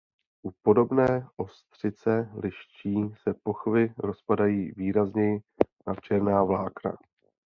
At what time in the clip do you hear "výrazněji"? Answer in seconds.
4.71-5.41